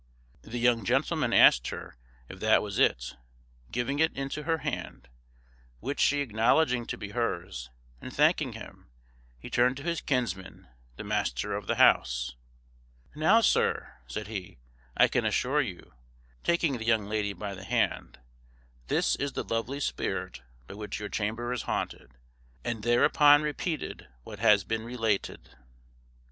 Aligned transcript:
The 0.41 0.57
young 0.57 0.83
gentleman 0.83 1.31
asked 1.31 1.67
her 1.67 1.95
if 2.27 2.39
that 2.39 2.63
was 2.63 2.79
it, 2.79 3.15
giving 3.69 3.99
it 3.99 4.11
into 4.17 4.45
her 4.45 4.57
hand; 4.57 5.07
which 5.79 5.99
she 5.99 6.21
acknowledging 6.21 6.87
to 6.87 6.97
be 6.97 7.09
hers, 7.09 7.69
and 8.01 8.11
thanking 8.11 8.53
him, 8.53 8.87
he 9.37 9.47
turned 9.51 9.77
to 9.77 9.83
his 9.83 10.01
kinsman, 10.01 10.67
the 10.95 11.03
master 11.03 11.53
of 11.53 11.67
the 11.67 11.75
house: 11.75 12.35
"Now, 13.13 13.41
sir," 13.41 13.93
said 14.07 14.25
he, 14.25 14.57
"I 14.97 15.07
can 15.07 15.23
assure 15.23 15.61
you," 15.61 15.93
taking 16.43 16.79
the 16.79 16.85
young 16.87 17.05
lady 17.05 17.33
by 17.33 17.53
the 17.53 17.63
hand 17.63 18.17
"this 18.87 19.15
is 19.17 19.33
the 19.33 19.43
lovely 19.43 19.79
spirit 19.79 20.41
by 20.65 20.73
which 20.73 20.99
your 20.99 21.09
chamber 21.09 21.53
is 21.53 21.61
haunted," 21.69 22.15
and 22.65 22.81
thereupon 22.81 23.43
repeated 23.43 24.07
what 24.23 24.39
has 24.39 24.63
been 24.63 24.83
related. 24.83 25.55